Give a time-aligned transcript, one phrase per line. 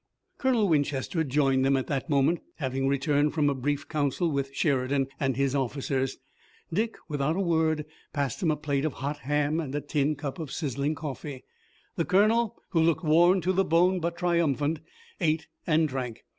[0.39, 5.05] Colonel Winchester joined them at that moment, having returned from a brief council with Sheridan
[5.19, 6.17] and his officers.
[6.73, 10.39] Dick, without a word, passed him a plate of hot ham and a tin cup
[10.39, 11.43] of sizzling coffee.
[11.97, 14.79] The colonel, who looked worn to the bone but triumphant,
[15.19, 16.23] ate and drank.